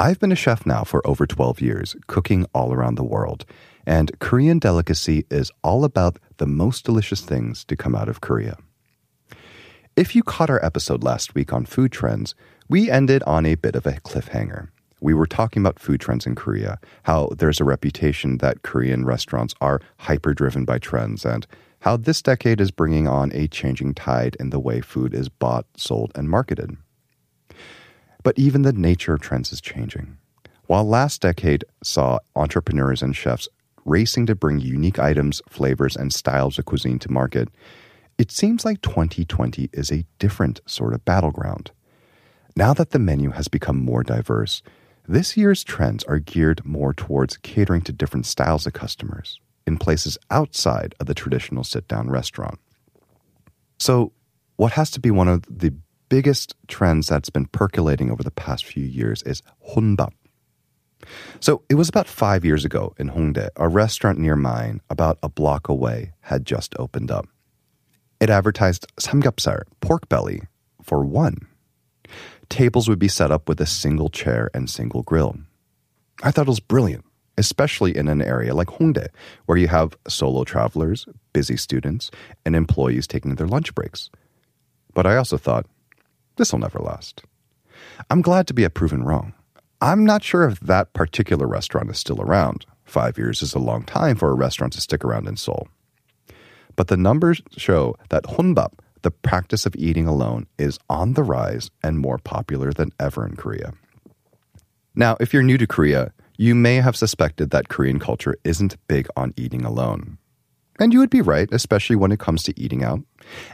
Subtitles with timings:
[0.00, 3.44] I've been a chef now for over 12 years, cooking all around the world.
[3.84, 8.56] And Korean Delicacy is all about the most delicious things to come out of Korea.
[9.96, 12.34] If you caught our episode last week on food trends,
[12.66, 14.68] we ended on a bit of a cliffhanger
[15.00, 19.54] we were talking about food trends in Korea, how there's a reputation that Korean restaurants
[19.60, 21.46] are hyper driven by trends, and
[21.80, 25.66] how this decade is bringing on a changing tide in the way food is bought,
[25.76, 26.76] sold, and marketed.
[28.22, 30.18] But even the nature of trends is changing.
[30.66, 33.48] While last decade saw entrepreneurs and chefs
[33.84, 37.48] racing to bring unique items, flavors, and styles of cuisine to market,
[38.18, 41.70] it seems like 2020 is a different sort of battleground.
[42.54, 44.62] Now that the menu has become more diverse,
[45.08, 50.18] this year's trends are geared more towards catering to different styles of customers in places
[50.30, 52.58] outside of the traditional sit down restaurant.
[53.78, 54.12] So,
[54.56, 55.74] what has to be one of the
[56.10, 60.12] biggest trends that's been percolating over the past few years is 혼밥.
[61.40, 65.30] So, it was about five years ago in Hongdae, a restaurant near mine, about a
[65.30, 67.26] block away, had just opened up.
[68.20, 70.42] It advertised samgyeopsal, pork belly,
[70.82, 71.46] for one
[72.50, 75.36] tables would be set up with a single chair and single grill.
[76.22, 77.04] I thought it was brilliant,
[77.38, 79.08] especially in an area like Hongdae,
[79.46, 82.10] where you have solo travelers, busy students,
[82.44, 84.10] and employees taking their lunch breaks.
[84.92, 85.66] But I also thought,
[86.40, 87.22] this will never last.
[88.08, 89.34] I'm glad to be a proven wrong.
[89.82, 92.64] I'm not sure if that particular restaurant is still around.
[92.84, 95.68] Five years is a long time for a restaurant to stick around in Seoul.
[96.76, 98.72] But the numbers show that honbap,
[99.02, 103.36] the practice of eating alone is on the rise and more popular than ever in
[103.36, 103.74] Korea.
[104.94, 109.08] Now, if you're new to Korea, you may have suspected that Korean culture isn't big
[109.14, 110.16] on eating alone.
[110.80, 113.00] And you would be right, especially when it comes to eating out.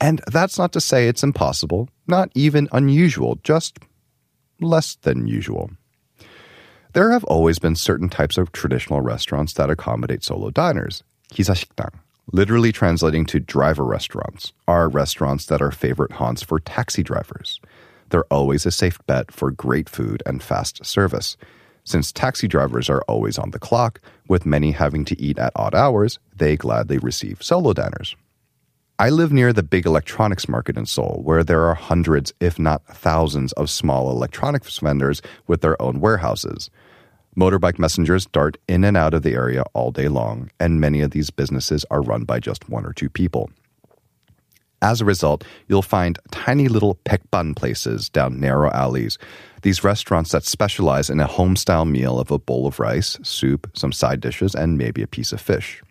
[0.00, 3.78] And that's not to say it's impossible, not even unusual, just
[4.60, 5.70] less than usual.
[6.94, 11.02] There have always been certain types of traditional restaurants that accommodate solo diners,
[11.34, 11.94] kisashikdang,
[12.32, 17.60] literally translating to driver restaurants, are restaurants that are favorite haunts for taxi drivers.
[18.10, 21.36] They're always a safe bet for great food and fast service.
[21.88, 25.74] Since taxi drivers are always on the clock, with many having to eat at odd
[25.74, 28.14] hours, they gladly receive solo diners.
[28.98, 32.84] I live near the big electronics market in Seoul, where there are hundreds, if not
[32.94, 36.68] thousands, of small electronics vendors with their own warehouses.
[37.34, 41.12] Motorbike messengers dart in and out of the area all day long, and many of
[41.12, 43.48] these businesses are run by just one or two people.
[44.80, 49.18] As a result, you'll find tiny little baekban places down narrow alleys.
[49.62, 53.92] These restaurants that specialize in a home-style meal of a bowl of rice, soup, some
[53.92, 55.82] side dishes, and maybe a piece of fish.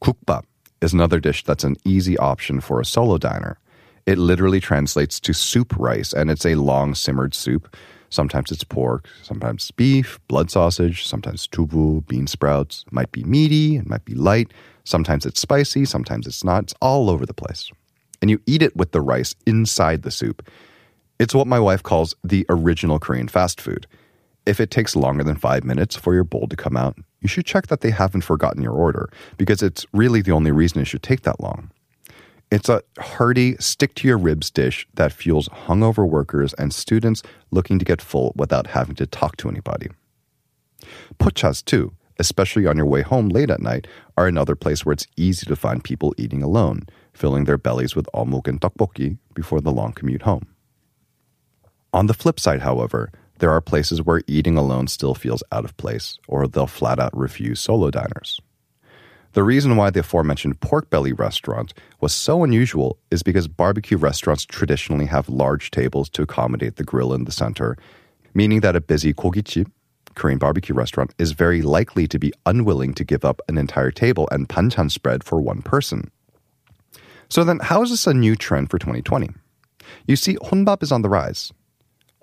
[0.00, 0.44] Kukbap
[0.80, 3.58] is another dish that's an easy option for a solo diner.
[4.06, 7.76] It literally translates to soup rice, and it's a long simmered soup
[8.08, 12.84] Sometimes it's pork, sometimes beef, blood sausage, sometimes tubu, bean sprouts.
[12.86, 14.52] It might be meaty, it might be light.
[14.86, 16.62] Sometimes it's spicy, sometimes it's not.
[16.62, 17.70] It's all over the place.
[18.22, 20.48] And you eat it with the rice inside the soup.
[21.18, 23.88] It's what my wife calls the original Korean fast food.
[24.46, 27.46] If it takes longer than five minutes for your bowl to come out, you should
[27.46, 31.02] check that they haven't forgotten your order because it's really the only reason it should
[31.02, 31.72] take that long.
[32.52, 37.80] It's a hearty, stick to your ribs dish that fuels hungover workers and students looking
[37.80, 39.88] to get full without having to talk to anybody.
[41.18, 45.06] Pochas, too, especially on your way home late at night, are another place where it's
[45.16, 49.72] easy to find people eating alone, filling their bellies with omuk and tteokbokki before the
[49.72, 50.46] long commute home.
[51.92, 55.76] On the flip side, however, there are places where eating alone still feels out of
[55.76, 58.40] place, or they'll flat out refuse solo diners.
[59.32, 64.46] The reason why the aforementioned pork belly restaurant was so unusual is because barbecue restaurants
[64.46, 67.76] traditionally have large tables to accommodate the grill in the center,
[68.32, 69.70] meaning that a busy gogichip,
[70.16, 74.28] Korean barbecue restaurant, is very likely to be unwilling to give up an entire table
[74.32, 76.10] and banchan spread for one person.
[77.28, 79.30] So then, how is this a new trend for 2020?
[80.06, 81.52] You see, honbap is on the rise.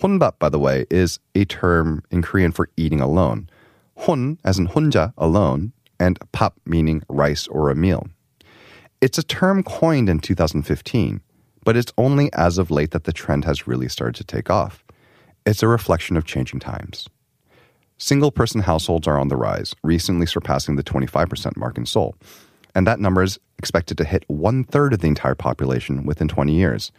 [0.00, 3.50] Honbap, by the way, is a term in Korean for eating alone.
[3.98, 8.08] Hun, as in hunja, alone, and pap meaning rice or a meal.
[9.00, 11.20] It's a term coined in 2015,
[11.64, 14.84] but it's only as of late that the trend has really started to take off.
[15.44, 17.08] It's a reflection of changing times.
[18.02, 22.16] Single person households are on the rise, recently surpassing the 25% mark in Seoul.
[22.74, 26.54] And that number is expected to hit one third of the entire population within 20
[26.54, 26.92] years.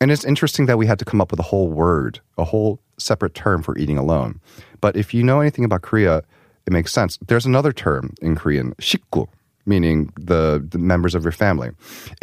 [0.00, 2.78] And it's interesting that we had to come up with a whole word, a whole
[2.98, 4.40] separate term for eating alone.
[4.80, 6.22] But if you know anything about Korea,
[6.66, 7.18] it makes sense.
[7.26, 9.26] There's another term in Korean, shikgu,
[9.66, 11.70] meaning the, the members of your family.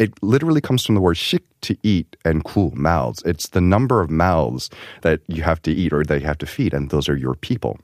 [0.00, 3.22] It literally comes from the word shik to eat and ku, mouths.
[3.26, 4.70] It's the number of mouths
[5.02, 7.34] that you have to eat or that you have to feed, and those are your
[7.34, 7.78] people.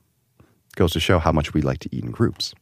[0.77, 2.55] Goes to show how much we like to eat in groups.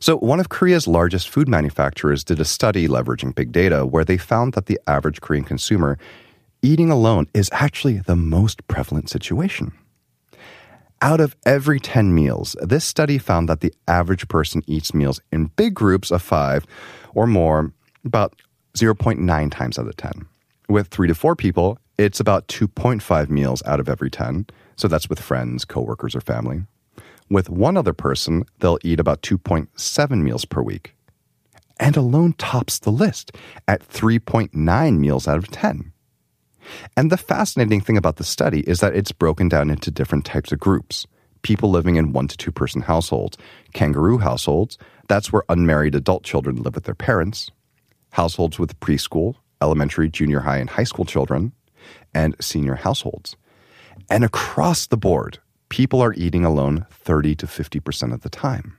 [0.00, 4.16] So, one of Korea's largest food manufacturers did a study leveraging big data where they
[4.16, 5.98] found that the average Korean consumer
[6.62, 9.72] eating alone is actually the most prevalent situation.
[11.00, 15.46] Out of every 10 meals, this study found that the average person eats meals in
[15.46, 16.66] big groups of five
[17.14, 17.72] or more
[18.04, 18.34] about
[18.74, 20.26] 0.9 times out of 10.
[20.68, 24.46] With three to four people, it's about 2.5 meals out of every 10.
[24.76, 26.62] So that's with friends, coworkers, or family.
[27.30, 30.94] With one other person, they'll eat about 2.7 meals per week.
[31.78, 33.32] And alone tops the list
[33.66, 35.92] at 3.9 meals out of 10.
[36.96, 40.52] And the fascinating thing about the study is that it's broken down into different types
[40.52, 41.06] of groups.
[41.42, 43.38] People living in one to two person households,
[43.72, 44.76] kangaroo households,
[45.08, 47.50] that's where unmarried adult children live with their parents,
[48.10, 51.52] households with preschool, elementary, junior high, and high school children,
[52.12, 53.36] and senior households.
[54.10, 58.76] And across the board, people are eating alone 30 to 50% of the time.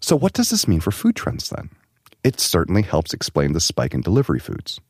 [0.00, 1.70] So, what does this mean for food trends then?
[2.24, 4.80] It certainly helps explain the spike in delivery foods.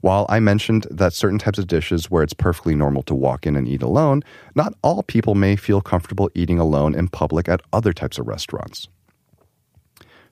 [0.00, 3.56] While I mentioned that certain types of dishes where it's perfectly normal to walk in
[3.56, 4.22] and eat alone,
[4.54, 8.88] not all people may feel comfortable eating alone in public at other types of restaurants.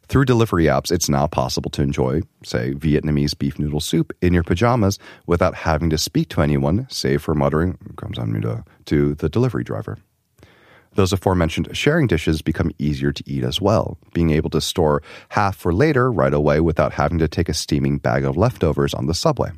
[0.09, 4.43] Through delivery apps, it's now possible to enjoy, say, Vietnamese beef noodle soup in your
[4.43, 9.15] pajamas without having to speak to anyone, save for muttering, comes on me to, to
[9.15, 9.99] the delivery driver.
[10.95, 15.57] Those aforementioned sharing dishes become easier to eat as well, being able to store half
[15.57, 19.15] for later right away without having to take a steaming bag of leftovers on the
[19.15, 19.51] subway.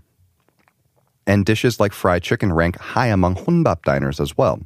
[1.26, 4.60] And dishes like fried chicken rank high among 혼밥 diners as well.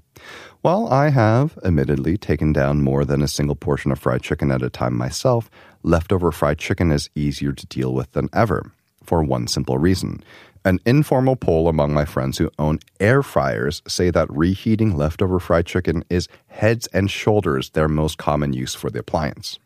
[0.60, 4.62] While I have, admittedly, taken down more than a single portion of fried chicken at
[4.62, 5.50] a time myself,
[5.82, 8.72] leftover fried chicken is easier to deal with than ever,
[9.02, 10.22] for one simple reason.
[10.62, 15.64] An informal poll among my friends who own air fryers say that reheating leftover fried
[15.64, 19.58] chicken is heads and shoulders their most common use for the appliance.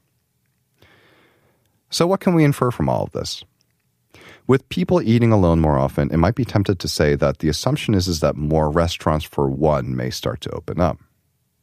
[1.91, 3.45] So, what can we infer from all of this?
[4.47, 7.95] With people eating alone more often, it might be tempted to say that the assumption
[7.95, 10.99] is, is that more restaurants for one may start to open up.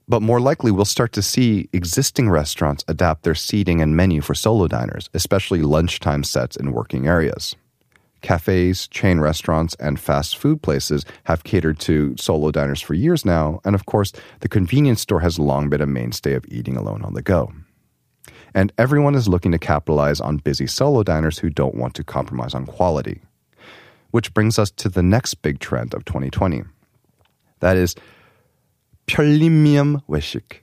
[0.08, 4.34] But more likely, we'll start to see existing restaurants adapt their seating and menu for
[4.34, 7.56] solo diners, especially lunchtime sets in working areas.
[8.22, 13.62] Cafes, chain restaurants, and fast food places have catered to solo diners for years now,
[13.64, 17.14] and of course, the convenience store has long been a mainstay of eating alone on
[17.14, 17.54] the go
[18.55, 22.55] And everyone is looking to capitalize on busy solo diners who don't want to compromise
[22.55, 23.21] on quality.
[24.11, 26.63] Which brings us to the next big trend of 2020.
[27.61, 27.95] That is
[29.07, 30.63] 편리미엄 외식.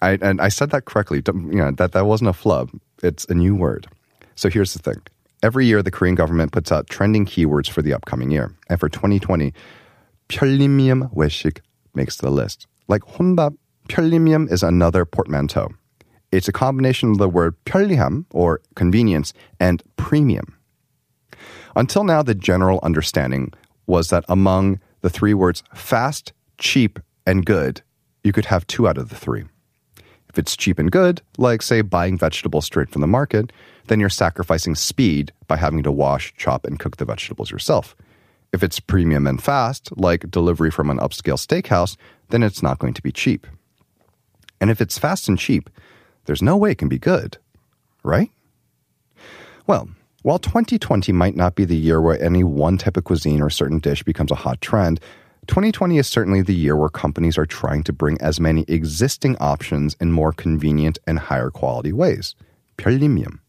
[0.00, 1.22] I, and I said that correctly.
[1.26, 2.70] You know, that, that wasn't a flub.
[3.02, 3.86] It's a new word.
[4.34, 5.00] So here's the thing.
[5.42, 8.54] Every year, the Korean government puts out trending keywords for the upcoming year.
[8.68, 9.52] And for 2020,
[10.28, 11.60] 편리미엄 외식
[11.94, 12.66] makes the list.
[12.88, 13.56] Like 혼밥,
[13.88, 15.68] 편리미엄 is another portmanteau.
[16.30, 20.56] It's a combination of the word 편리함, or convenience, and premium.
[21.76, 23.52] Until now, the general understanding
[23.86, 27.82] was that among the three words fast, cheap, and good,
[28.24, 29.44] you could have two out of the three.
[30.28, 33.52] If it's cheap and good, like, say, buying vegetables straight from the market,
[33.88, 37.94] then you're sacrificing speed by having to wash, chop, and cook the vegetables yourself.
[38.52, 41.96] If it's premium and fast, like delivery from an upscale steakhouse,
[42.30, 43.46] then it's not going to be cheap.
[44.60, 45.68] And if it's fast and cheap,
[46.27, 47.37] there's no way it can be good,
[48.03, 48.29] right?
[49.65, 49.89] Well,
[50.21, 53.79] while 2020 might not be the year where any one type of cuisine or certain
[53.79, 54.99] dish becomes a hot trend,
[55.47, 59.95] 2020 is certainly the year where companies are trying to bring as many existing options
[60.01, 62.35] in more convenient and higher quality ways.
[62.75, 63.41] Premium,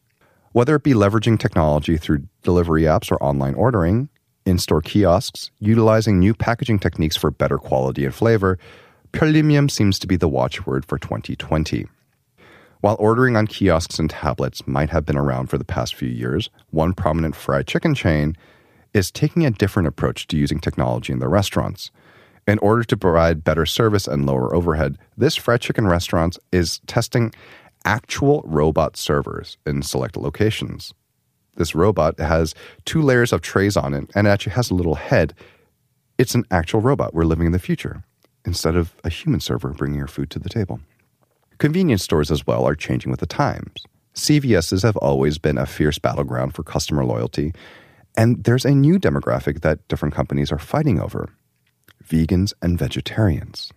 [0.53, 4.09] Whether it be leveraging technology through delivery apps or online ordering,
[4.47, 8.59] in store kiosks, utilizing new packaging techniques for better quality and flavor,
[9.13, 11.87] 편리미엄 seems to be the watchword for 2020.
[12.81, 16.49] While ordering on kiosks and tablets might have been around for the past few years,
[16.71, 18.37] one prominent fried chicken chain
[18.95, 21.91] is taking a different approach to using technology in their restaurants.
[22.47, 27.33] In order to provide better service and lower overhead, this fried chicken restaurant is testing
[27.85, 30.95] actual robot servers in select locations.
[31.57, 32.55] This robot has
[32.85, 35.35] two layers of trays on it and it actually has a little head
[36.17, 37.15] It's an actual robot.
[37.15, 38.03] We're living in the future
[38.45, 40.81] instead of a human server bringing your food to the table.
[41.59, 43.85] Convenience stores as well are changing with the times.
[44.15, 47.53] CVSs have always been a fierce battleground for customer loyalty,
[48.17, 51.29] and there's a new demographic that different companies are fighting over
[52.05, 53.73] vegans and vegetarians.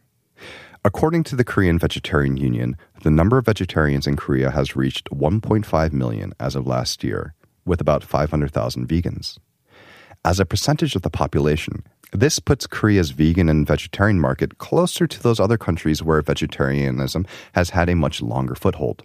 [0.85, 5.93] According to the Korean Vegetarian Union, the number of vegetarians in Korea has reached 1.5
[5.93, 7.33] million as of last year,
[7.65, 9.37] with about 500,000 vegans.
[10.23, 15.23] As a percentage of the population, this puts Korea's vegan and vegetarian market closer to
[15.23, 19.03] those other countries where vegetarianism has had a much longer foothold.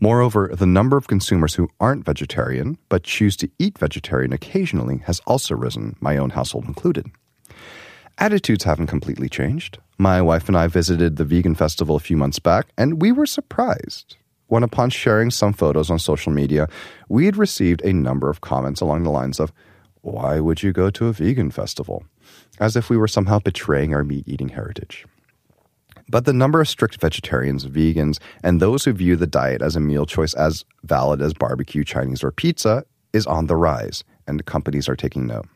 [0.00, 5.20] Moreover, the number of consumers who aren't vegetarian but choose to eat vegetarian occasionally has
[5.26, 7.10] also risen, my own household included.
[8.16, 9.78] Attitudes haven't completely changed.
[9.98, 13.26] My wife and I visited the vegan festival a few months back, and we were
[13.26, 16.68] surprised when, upon sharing some photos on social media,
[17.08, 19.52] we had received a number of comments along the lines of,
[20.00, 22.04] Why would you go to a vegan festival?
[22.60, 25.06] As if we were somehow betraying our meat eating heritage.
[26.10, 29.80] But the number of strict vegetarians, vegans, and those who view the diet as a
[29.80, 34.88] meal choice as valid as barbecue, Chinese, or pizza is on the rise, and companies
[34.88, 35.46] are taking note.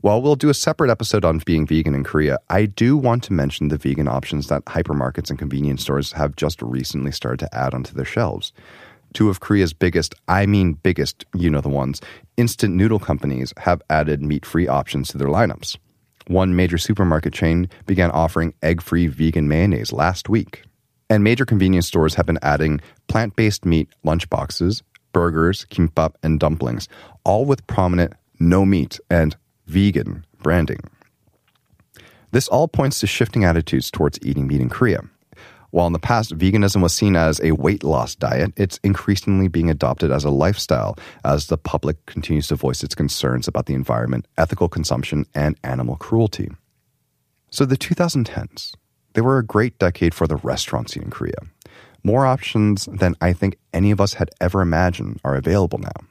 [0.00, 3.34] While we'll do a separate episode on being vegan in Korea, I do want to
[3.34, 7.74] mention the vegan options that hypermarkets and convenience stores have just recently started to add
[7.74, 8.54] onto their shelves.
[9.12, 12.00] Two of Korea's biggest, I mean biggest, you know the ones,
[12.38, 15.76] instant noodle companies have added meat free options to their lineups.
[16.30, 20.62] One major supermarket chain began offering egg free vegan mayonnaise last week.
[21.08, 24.82] And major convenience stores have been adding plant based meat lunchboxes,
[25.12, 26.88] burgers, kimbap, and dumplings,
[27.24, 30.78] all with prominent no meat and vegan branding.
[32.30, 35.00] This all points to shifting attitudes towards eating meat in Korea.
[35.70, 39.70] While in the past veganism was seen as a weight loss diet, it's increasingly being
[39.70, 44.26] adopted as a lifestyle as the public continues to voice its concerns about the environment,
[44.36, 46.50] ethical consumption, and animal cruelty.
[47.50, 48.74] So the 2010s,
[49.14, 51.38] they were a great decade for the restaurant scene in Korea.
[52.02, 56.06] More options than I think any of us had ever imagined are available now.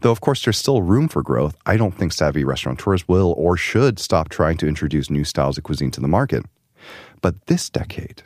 [0.00, 3.56] Though, of course, there's still room for growth, I don't think savvy restaurateurs will or
[3.56, 6.44] should stop trying to introduce new styles of cuisine to the market.
[7.20, 8.24] But this decade,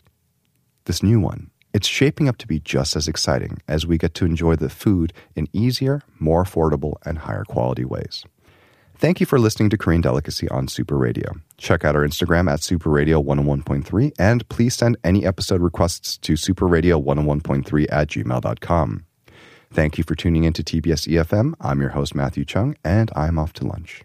[0.87, 4.25] this new one, it's shaping up to be just as exciting as we get to
[4.25, 8.25] enjoy the food in easier, more affordable, and higher quality ways.
[8.99, 11.35] Thank you for listening to Korean Delicacy on Super Radio.
[11.59, 16.33] Check out our Instagram at Super Radio 101.3 and please send any episode requests to
[16.33, 19.05] superradio101.3 at gmail.com.
[19.71, 21.53] Thank you for tuning in to TBS EFM.
[21.61, 24.03] I'm your host, Matthew Chung, and I'm off to lunch.